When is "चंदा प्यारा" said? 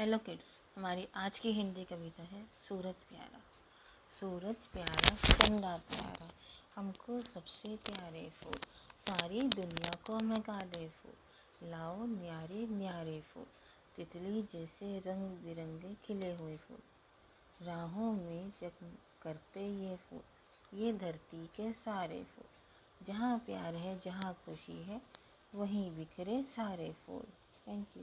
5.14-6.30